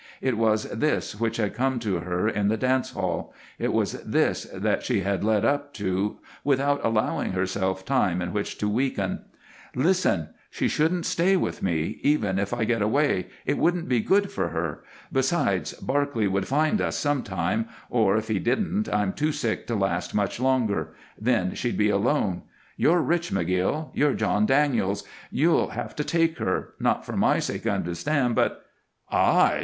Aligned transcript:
It 0.19 0.35
was 0.35 0.63
this 0.63 1.19
which 1.19 1.37
had 1.37 1.53
come 1.53 1.77
to 1.81 1.97
her 1.97 2.27
in 2.27 2.47
the 2.47 2.57
dance 2.57 2.89
hall; 2.93 3.31
it 3.59 3.71
was 3.71 3.91
this 4.01 4.45
that 4.45 4.83
she 4.83 5.01
had 5.01 5.23
led 5.23 5.45
up 5.45 5.75
to 5.75 6.17
without 6.43 6.83
allowing 6.83 7.33
herself 7.33 7.85
time 7.85 8.19
in 8.19 8.33
which 8.33 8.57
to 8.57 8.67
weaken. 8.67 9.19
"Listen! 9.75 10.29
She 10.49 10.67
shouldn't 10.67 11.05
stay 11.05 11.35
with 11.37 11.61
me, 11.61 11.99
even 12.01 12.39
if 12.39 12.51
I 12.51 12.63
get 12.65 12.81
away; 12.81 13.27
it 13.45 13.59
wouldn't 13.59 13.87
be 13.87 13.99
good 13.99 14.31
for 14.31 14.47
her; 14.47 14.83
besides, 15.13 15.73
Barclay 15.75 16.25
would 16.25 16.47
find 16.47 16.81
us 16.81 16.97
some 16.97 17.21
time; 17.21 17.67
or, 17.87 18.17
if 18.17 18.27
he 18.27 18.39
didn't, 18.39 18.91
I'm 18.91 19.13
too 19.13 19.31
sick 19.31 19.67
to 19.67 19.75
last 19.75 20.15
much 20.15 20.39
longer. 20.39 20.95
Then 21.15 21.53
she'd 21.53 21.77
be 21.77 21.91
alone. 21.91 22.41
You're 22.75 23.01
rich, 23.03 23.29
McGill. 23.29 23.91
You're 23.93 24.15
John 24.15 24.47
Daniels. 24.47 25.03
You'll 25.29 25.69
have 25.69 25.95
to 25.97 26.03
take 26.03 26.39
her 26.39 26.73
not 26.79 27.05
for 27.05 27.15
my 27.15 27.37
sake, 27.37 27.67
understand, 27.67 28.33
but" 28.33 28.65
"_I? 29.13 29.59